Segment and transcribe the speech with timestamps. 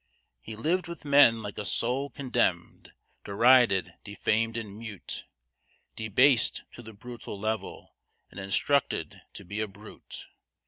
[0.39, 2.91] He lived with men like a soul condemned
[3.23, 5.25] derided, defamed, and mute;
[5.95, 7.93] Debased to the brutal level,
[8.31, 10.29] and instructed to be a brute.